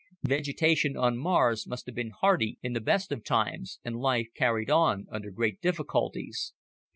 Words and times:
Vegetation 0.23 0.97
on 0.97 1.15
Mars 1.15 1.67
must 1.67 1.85
have 1.85 1.93
been 1.93 2.09
hardy 2.09 2.57
in 2.63 2.73
the 2.73 2.81
best 2.81 3.11
of 3.11 3.23
times, 3.23 3.77
and 3.85 3.97
life 3.99 4.29
carried 4.33 4.71
on 4.71 5.05
under 5.11 5.29
great 5.29 5.61
difficulties. 5.61 6.53